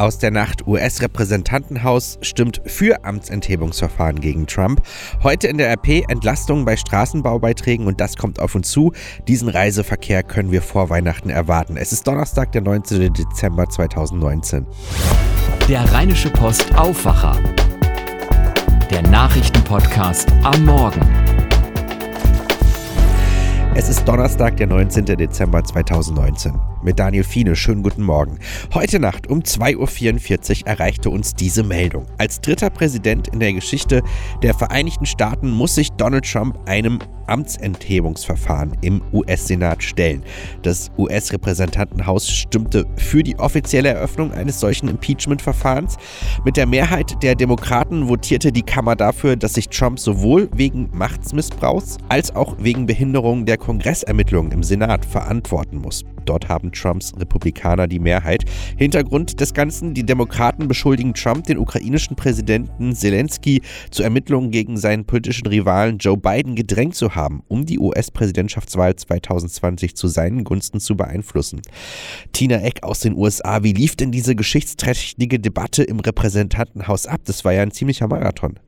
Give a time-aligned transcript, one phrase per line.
[0.00, 0.66] aus der Nacht.
[0.66, 4.82] US-Repräsentantenhaus stimmt für Amtsenthebungsverfahren gegen Trump.
[5.22, 8.92] Heute in der RP Entlastungen bei Straßenbaubeiträgen und das kommt auf uns zu.
[9.28, 11.76] Diesen Reiseverkehr können wir vor Weihnachten erwarten.
[11.76, 13.12] Es ist Donnerstag, der 19.
[13.12, 14.66] Dezember 2019.
[15.68, 17.38] Der Rheinische Post Aufwacher.
[18.90, 21.00] Der Nachrichtenpodcast am Morgen.
[23.74, 25.04] Es ist Donnerstag, der 19.
[25.04, 26.69] Dezember 2019.
[26.82, 28.38] Mit Daniel Fiene, schönen guten Morgen.
[28.72, 32.06] Heute Nacht um 2.44 Uhr erreichte uns diese Meldung.
[32.16, 34.02] Als dritter Präsident in der Geschichte
[34.42, 40.24] der Vereinigten Staaten muss sich Donald Trump einem Amtsenthebungsverfahren im US-Senat stellen.
[40.62, 45.96] Das US-Repräsentantenhaus stimmte für die offizielle Eröffnung eines solchen Impeachment-Verfahrens.
[46.44, 51.98] Mit der Mehrheit der Demokraten votierte die Kammer dafür, dass sich Trump sowohl wegen Machtsmissbrauchs
[52.08, 56.04] als auch wegen Behinderung der Kongressermittlungen im Senat verantworten muss.
[56.30, 58.44] Dort haben Trumps Republikaner die Mehrheit.
[58.76, 65.04] Hintergrund des Ganzen, die Demokraten beschuldigen Trump, den ukrainischen Präsidenten Zelensky zu Ermittlungen gegen seinen
[65.04, 70.96] politischen Rivalen Joe Biden gedrängt zu haben, um die US-Präsidentschaftswahl 2020 zu seinen Gunsten zu
[70.96, 71.62] beeinflussen.
[72.30, 77.22] Tina Eck aus den USA, wie lief denn diese geschichtsträchtige Debatte im Repräsentantenhaus ab?
[77.24, 78.60] Das war ja ein ziemlicher Marathon.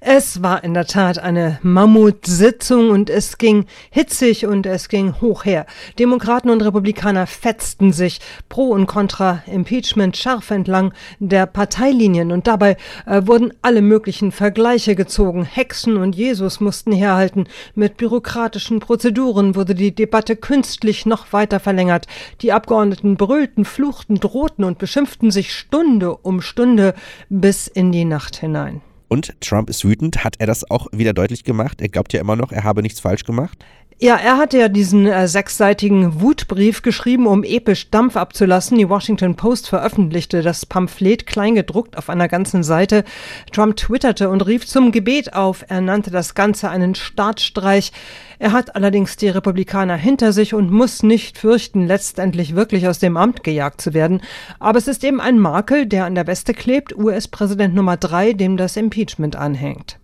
[0.00, 5.44] Es war in der Tat eine Mammutsitzung und es ging hitzig und es ging hoch
[5.44, 5.66] her.
[5.98, 12.76] Demokraten und Republikaner fetzten sich pro und contra Impeachment scharf entlang der Parteilinien und dabei
[13.06, 15.44] äh, wurden alle möglichen Vergleiche gezogen.
[15.44, 17.48] Hexen und Jesus mussten herhalten.
[17.74, 22.06] Mit bürokratischen Prozeduren wurde die Debatte künstlich noch weiter verlängert.
[22.42, 26.94] Die Abgeordneten brüllten, fluchten, drohten und beschimpften sich Stunde um Stunde
[27.28, 28.80] bis in die Nacht hinein.
[29.08, 30.24] Und Trump ist wütend.
[30.24, 31.80] Hat er das auch wieder deutlich gemacht?
[31.80, 33.64] Er glaubt ja immer noch, er habe nichts falsch gemacht.
[33.98, 38.76] Ja, er hatte ja diesen äh, sechsseitigen Wutbrief geschrieben, um episch Dampf abzulassen.
[38.76, 43.04] Die Washington Post veröffentlichte das Pamphlet kleingedruckt auf einer ganzen Seite.
[43.52, 45.64] Trump twitterte und rief zum Gebet auf.
[45.68, 47.90] Er nannte das Ganze einen Staatsstreich.
[48.38, 53.16] Er hat allerdings die Republikaner hinter sich und muss nicht fürchten, letztendlich wirklich aus dem
[53.16, 54.20] Amt gejagt zu werden.
[54.58, 56.94] Aber es ist eben ein Makel, der an der Weste klebt.
[56.94, 59.98] US-Präsident Nummer drei, dem das Impeachment anhängt.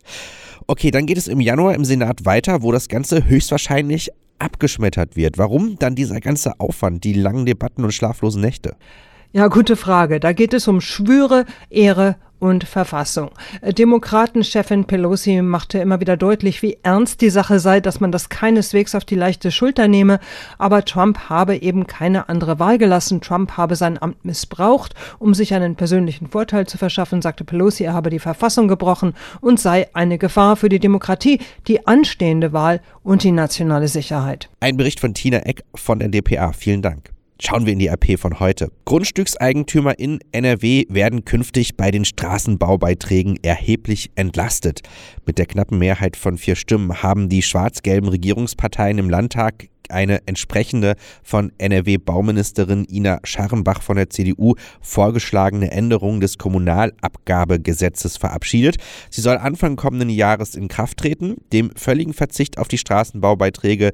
[0.67, 5.39] Okay, dann geht es im Januar im Senat weiter, wo das Ganze höchstwahrscheinlich abgeschmettert wird.
[5.39, 8.77] Warum dann dieser ganze Aufwand, die langen Debatten und schlaflosen Nächte?
[9.33, 10.21] Ja, gute Frage.
[10.21, 13.31] Da geht es um Schwüre, Ehre und Verfassung.
[13.63, 18.97] Demokratenchefin Pelosi machte immer wieder deutlich, wie ernst die Sache sei, dass man das keineswegs
[18.97, 20.19] auf die leichte Schulter nehme.
[20.59, 23.21] Aber Trump habe eben keine andere Wahl gelassen.
[23.21, 27.95] Trump habe sein Amt missbraucht, um sich einen persönlichen Vorteil zu verschaffen, sagte Pelosi, er
[27.95, 31.39] habe die Verfassung gebrochen und sei eine Gefahr für die Demokratie,
[31.69, 34.51] die anstehende Wahl und die nationale Sicherheit.
[34.59, 36.53] Ein Bericht von Tina Eck von der DPA.
[36.53, 37.12] Vielen Dank.
[37.45, 38.71] Schauen wir in die RP von heute.
[38.85, 44.83] Grundstückseigentümer in NRW werden künftig bei den Straßenbaubeiträgen erheblich entlastet.
[45.27, 50.95] Mit der knappen Mehrheit von vier Stimmen haben die schwarz-gelben Regierungsparteien im Landtag eine entsprechende
[51.23, 58.77] von NRW-Bauministerin Ina Scharrenbach von der CDU vorgeschlagene Änderung des Kommunalabgabegesetzes verabschiedet.
[59.11, 61.37] Sie soll Anfang kommenden Jahres in Kraft treten.
[61.53, 63.93] Dem völligen Verzicht auf die Straßenbaubeiträge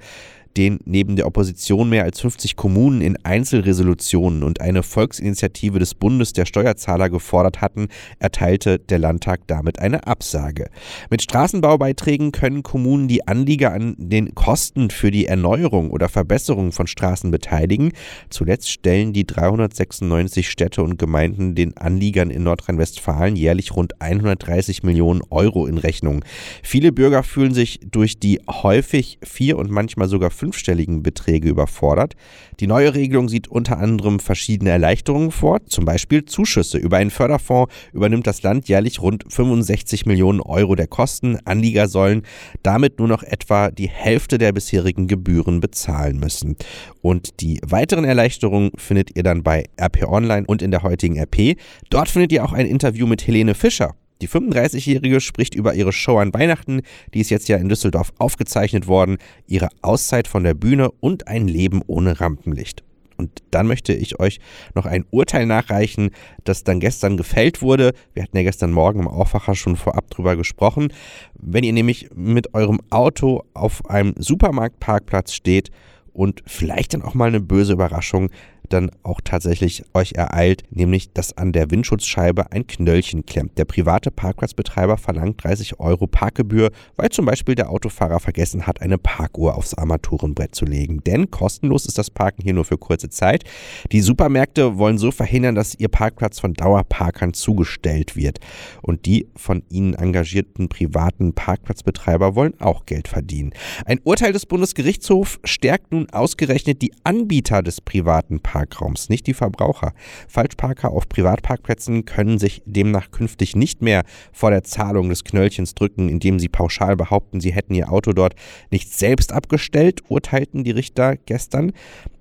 [0.56, 6.32] den neben der Opposition mehr als 50 Kommunen in Einzelresolutionen und eine Volksinitiative des Bundes
[6.32, 7.88] der Steuerzahler gefordert hatten,
[8.18, 10.70] erteilte der Landtag damit eine Absage.
[11.10, 16.86] Mit Straßenbaubeiträgen können Kommunen die Anlieger an den Kosten für die Erneuerung oder Verbesserung von
[16.86, 17.92] Straßen beteiligen.
[18.30, 25.20] Zuletzt stellen die 396 Städte und Gemeinden den Anliegern in Nordrhein-Westfalen jährlich rund 130 Millionen
[25.30, 26.24] Euro in Rechnung.
[26.62, 32.14] Viele Bürger fühlen sich durch die häufig vier und manchmal sogar fünfstelligen Beträge überfordert.
[32.60, 36.78] Die neue Regelung sieht unter anderem verschiedene Erleichterungen vor, zum Beispiel Zuschüsse.
[36.78, 41.38] Über einen Förderfonds übernimmt das Land jährlich rund 65 Millionen Euro der Kosten.
[41.44, 42.22] Anlieger sollen
[42.62, 46.56] damit nur noch etwa die Hälfte der bisherigen Gebühren bezahlen müssen.
[47.02, 51.58] Und die weiteren Erleichterungen findet ihr dann bei RP Online und in der heutigen RP.
[51.90, 53.94] Dort findet ihr auch ein Interview mit Helene Fischer.
[54.20, 56.82] Die 35-Jährige spricht über ihre Show an Weihnachten,
[57.14, 61.46] die ist jetzt ja in Düsseldorf aufgezeichnet worden, ihre Auszeit von der Bühne und ein
[61.46, 62.82] Leben ohne Rampenlicht.
[63.16, 64.38] Und dann möchte ich euch
[64.74, 66.10] noch ein Urteil nachreichen,
[66.44, 67.92] das dann gestern gefällt wurde.
[68.14, 70.92] Wir hatten ja gestern Morgen im Aufwacher schon vorab drüber gesprochen.
[71.34, 75.70] Wenn ihr nämlich mit eurem Auto auf einem Supermarktparkplatz steht
[76.12, 78.30] und vielleicht dann auch mal eine böse Überraschung,
[78.68, 83.58] dann auch tatsächlich euch ereilt, nämlich dass an der Windschutzscheibe ein Knöllchen klemmt.
[83.58, 88.98] Der private Parkplatzbetreiber verlangt 30 Euro Parkgebühr, weil zum Beispiel der Autofahrer vergessen hat, eine
[88.98, 91.00] Parkuhr aufs Armaturenbrett zu legen.
[91.04, 93.44] Denn kostenlos ist das Parken hier nur für kurze Zeit.
[93.92, 98.38] Die Supermärkte wollen so verhindern, dass ihr Parkplatz von Dauerparkern zugestellt wird.
[98.82, 103.52] Und die von ihnen engagierten privaten Parkplatzbetreiber wollen auch Geld verdienen.
[103.84, 109.92] Ein Urteil des Bundesgerichtshofs stärkt nun ausgerechnet die Anbieter des privaten Parkraums, nicht die Verbraucher.
[110.26, 114.02] Falschparker auf Privatparkplätzen können sich demnach künftig nicht mehr
[114.32, 118.34] vor der Zahlung des Knöllchens drücken, indem sie pauschal behaupten, sie hätten ihr Auto dort
[118.72, 121.70] nicht selbst abgestellt, urteilten die Richter gestern.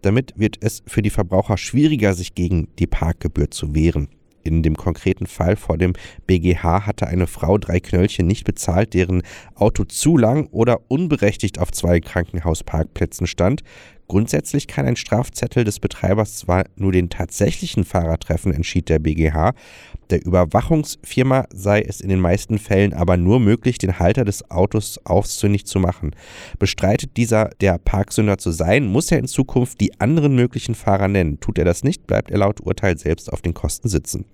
[0.03, 4.09] Damit wird es für die Verbraucher schwieriger, sich gegen die Parkgebühr zu wehren.
[4.43, 5.93] In dem konkreten Fall vor dem
[6.25, 9.23] BGH hatte eine Frau drei Knöllchen nicht bezahlt, deren
[9.55, 13.63] Auto zu lang oder unberechtigt auf zwei Krankenhausparkplätzen stand.
[14.07, 19.53] Grundsätzlich kann ein Strafzettel des Betreibers zwar nur den tatsächlichen Fahrer treffen, entschied der BGH.
[20.09, 24.97] Der Überwachungsfirma sei es in den meisten Fällen aber nur möglich, den Halter des Autos
[25.03, 26.11] ausfindig zu machen.
[26.57, 31.41] Bestreitet dieser, der Parksünder zu sein, muss er in Zukunft die anderen möglichen Fahrer nennen.
[31.41, 34.25] Tut er das nicht, bleibt er laut Urteil selbst auf den Kosten sitzen.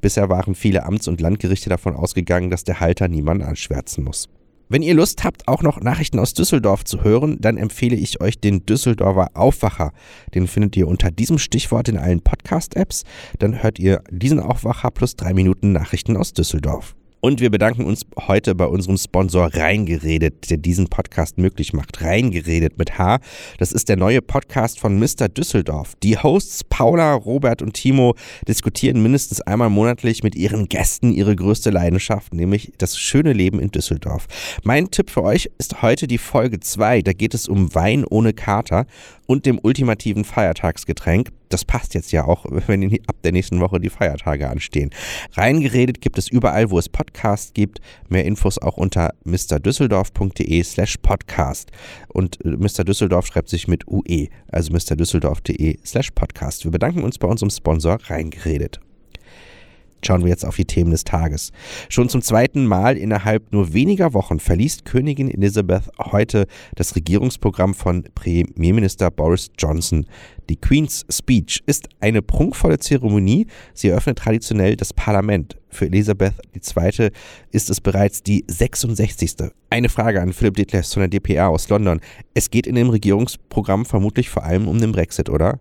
[0.00, 4.30] Bisher waren viele Amts- und Landgerichte davon ausgegangen, dass der Halter niemanden anschwärzen muss.
[4.74, 8.40] Wenn ihr Lust habt, auch noch Nachrichten aus Düsseldorf zu hören, dann empfehle ich euch
[8.40, 9.92] den Düsseldorfer Aufwacher.
[10.34, 13.04] Den findet ihr unter diesem Stichwort in allen Podcast-Apps.
[13.38, 16.96] Dann hört ihr diesen Aufwacher plus drei Minuten Nachrichten aus Düsseldorf.
[17.24, 22.02] Und wir bedanken uns heute bei unserem Sponsor Reingeredet, der diesen Podcast möglich macht.
[22.02, 23.18] Reingeredet mit H.
[23.56, 25.30] Das ist der neue Podcast von Mr.
[25.30, 25.94] Düsseldorf.
[26.02, 28.14] Die Hosts Paula, Robert und Timo
[28.46, 33.70] diskutieren mindestens einmal monatlich mit ihren Gästen ihre größte Leidenschaft, nämlich das schöne Leben in
[33.70, 34.26] Düsseldorf.
[34.62, 37.00] Mein Tipp für euch ist heute die Folge 2.
[37.00, 38.84] Da geht es um Wein ohne Kater
[39.26, 41.30] und dem ultimativen Feiertagsgetränk.
[41.54, 44.90] Das passt jetzt ja auch, wenn ab der nächsten Woche die Feiertage anstehen.
[45.34, 47.80] Reingeredet gibt es überall, wo es Podcasts gibt.
[48.08, 51.70] Mehr Infos auch unter mrdüsseldorf.de slash podcast.
[52.08, 52.82] Und äh, Mr.
[52.82, 56.64] Düsseldorf schreibt sich mit UE, also mrdüsseldorf.de slash podcast.
[56.64, 58.80] Wir bedanken uns bei unserem Sponsor Reingeredet.
[60.06, 61.50] Schauen wir jetzt auf die Themen des Tages.
[61.88, 68.04] Schon zum zweiten Mal innerhalb nur weniger Wochen verliest Königin Elizabeth heute das Regierungsprogramm von
[68.14, 70.06] Premierminister Boris Johnson.
[70.50, 73.46] Die Queen's Speech ist eine prunkvolle Zeremonie.
[73.72, 75.56] Sie eröffnet traditionell das Parlament.
[75.70, 77.10] Für Elisabeth II.
[77.50, 79.50] ist es bereits die 66.
[79.70, 82.00] Eine Frage an Philipp Detlefs von der DPR aus London.
[82.34, 85.58] Es geht in dem Regierungsprogramm vermutlich vor allem um den Brexit, oder?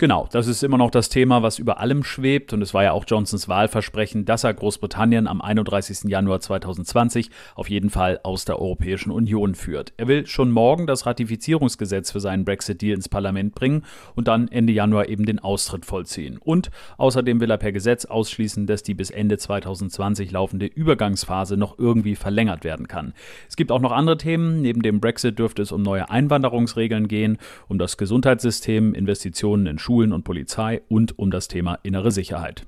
[0.00, 2.54] Genau, das ist immer noch das Thema, was über allem schwebt.
[2.54, 6.04] Und es war ja auch Johnsons Wahlversprechen, dass er Großbritannien am 31.
[6.04, 9.92] Januar 2020 auf jeden Fall aus der Europäischen Union führt.
[9.98, 14.72] Er will schon morgen das Ratifizierungsgesetz für seinen Brexit-Deal ins Parlament bringen und dann Ende
[14.72, 16.38] Januar eben den Austritt vollziehen.
[16.38, 21.78] Und außerdem will er per Gesetz ausschließen, dass die bis Ende 2020 laufende Übergangsphase noch
[21.78, 23.12] irgendwie verlängert werden kann.
[23.50, 24.62] Es gibt auch noch andere Themen.
[24.62, 27.36] Neben dem Brexit dürfte es um neue Einwanderungsregeln gehen,
[27.68, 32.64] um das Gesundheitssystem, Investitionen in Schulen, Schulen und Polizei und um das Thema innere Sicherheit.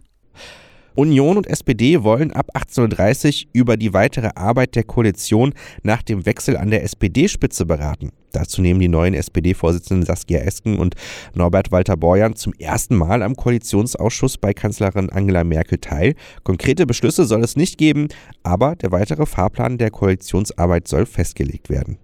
[0.96, 5.54] Union und SPD wollen ab 18.30 Uhr über die weitere Arbeit der Koalition
[5.84, 8.10] nach dem Wechsel an der SPD-Spitze beraten.
[8.32, 10.96] Dazu nehmen die neuen SPD-Vorsitzenden Saskia Esken und
[11.32, 16.16] Norbert Walter Borjan zum ersten Mal am Koalitionsausschuss bei Kanzlerin Angela Merkel teil.
[16.42, 18.08] Konkrete Beschlüsse soll es nicht geben,
[18.42, 21.98] aber der weitere Fahrplan der Koalitionsarbeit soll festgelegt werden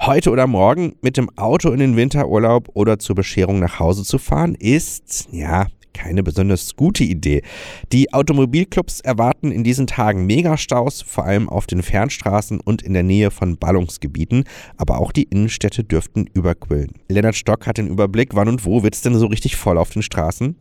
[0.00, 4.18] heute oder morgen mit dem Auto in den Winterurlaub oder zur Bescherung nach Hause zu
[4.18, 5.66] fahren, ist, ja,
[5.96, 7.42] keine besonders gute Idee.
[7.92, 13.02] Die Automobilclubs erwarten in diesen Tagen Megastaus, vor allem auf den Fernstraßen und in der
[13.02, 14.44] Nähe von Ballungsgebieten,
[14.76, 16.92] aber auch die Innenstädte dürften überquillen.
[17.08, 19.90] Lennart Stock hat den Überblick, wann und wo wird es denn so richtig voll auf
[19.90, 20.56] den Straßen?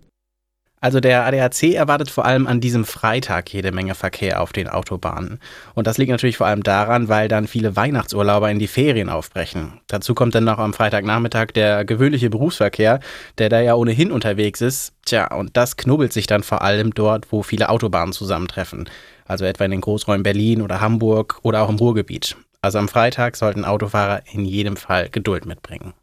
[0.86, 5.40] Also der ADAC erwartet vor allem an diesem Freitag jede Menge Verkehr auf den Autobahnen.
[5.74, 9.82] Und das liegt natürlich vor allem daran, weil dann viele Weihnachtsurlauber in die Ferien aufbrechen.
[9.88, 13.00] Dazu kommt dann noch am Freitagnachmittag der gewöhnliche Berufsverkehr,
[13.40, 14.94] der da ja ohnehin unterwegs ist.
[15.06, 18.88] Tja, und das knubbelt sich dann vor allem dort, wo viele Autobahnen zusammentreffen.
[19.26, 22.38] Also etwa in den Großräumen Berlin oder Hamburg oder auch im Ruhrgebiet.
[22.62, 25.96] Also am Freitag sollten Autofahrer in jedem Fall Geduld mitbringen.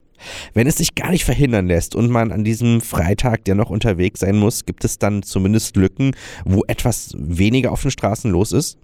[0.54, 4.20] Wenn es sich gar nicht verhindern lässt und man an diesem Freitag der noch unterwegs
[4.20, 6.12] sein muss, gibt es dann zumindest Lücken,
[6.44, 8.78] wo etwas weniger auf den Straßen los ist?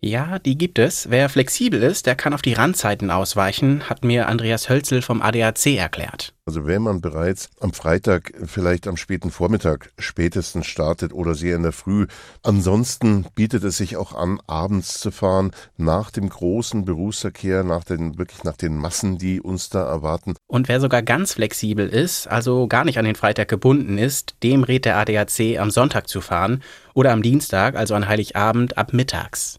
[0.00, 1.08] Ja, die gibt es.
[1.08, 5.78] Wer flexibel ist, der kann auf die Randzeiten ausweichen, hat mir Andreas Hölzel vom ADAC
[5.78, 6.34] erklärt.
[6.44, 11.62] Also wenn man bereits am Freitag vielleicht am späten Vormittag spätestens startet oder sehr in
[11.62, 12.06] der Früh,
[12.42, 18.18] ansonsten bietet es sich auch an, abends zu fahren, nach dem großen Berufsverkehr, nach den,
[18.18, 20.34] wirklich nach den Massen, die uns da erwarten.
[20.46, 24.64] Und wer sogar ganz flexibel ist, also gar nicht an den Freitag gebunden ist, dem
[24.64, 29.58] rät der ADAC am Sonntag zu fahren oder am Dienstag, also an Heiligabend ab mittags.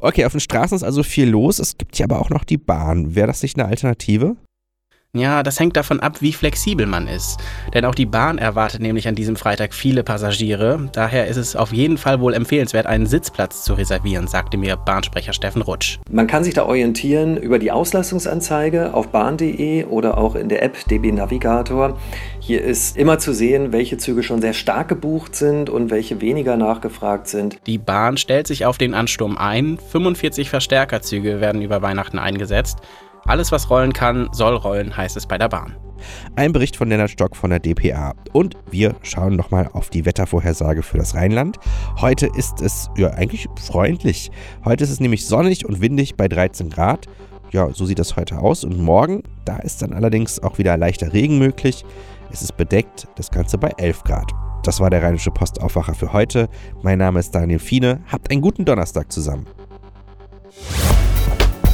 [0.00, 1.58] Okay, auf den Straßen ist also viel los.
[1.58, 3.14] Es gibt ja aber auch noch die Bahn.
[3.14, 4.36] Wäre das nicht eine Alternative?
[5.14, 7.38] Ja, das hängt davon ab, wie flexibel man ist.
[7.72, 10.90] Denn auch die Bahn erwartet nämlich an diesem Freitag viele Passagiere.
[10.92, 15.32] Daher ist es auf jeden Fall wohl empfehlenswert, einen Sitzplatz zu reservieren, sagte mir Bahnsprecher
[15.32, 15.98] Steffen Rutsch.
[16.10, 20.76] Man kann sich da orientieren über die Auslastungsanzeige auf bahn.de oder auch in der App
[20.90, 21.96] DB Navigator.
[22.38, 26.58] Hier ist immer zu sehen, welche Züge schon sehr stark gebucht sind und welche weniger
[26.58, 27.58] nachgefragt sind.
[27.66, 29.78] Die Bahn stellt sich auf den Ansturm ein.
[29.78, 32.76] 45 Verstärkerzüge werden über Weihnachten eingesetzt.
[33.28, 35.76] Alles, was rollen kann, soll rollen, heißt es bei der Bahn.
[36.34, 38.14] Ein Bericht von Lennart Stock von der DPA.
[38.32, 41.58] Und wir schauen nochmal auf die Wettervorhersage für das Rheinland.
[42.00, 44.30] Heute ist es ja eigentlich freundlich.
[44.64, 47.06] Heute ist es nämlich sonnig und windig bei 13 Grad.
[47.50, 48.64] Ja, so sieht das heute aus.
[48.64, 51.84] Und morgen, da ist dann allerdings auch wieder leichter Regen möglich.
[52.32, 54.32] Es ist bedeckt, das Ganze bei 11 Grad.
[54.62, 56.48] Das war der Rheinische Postaufwacher für heute.
[56.80, 58.00] Mein Name ist Daniel Fiene.
[58.10, 59.46] Habt einen guten Donnerstag zusammen.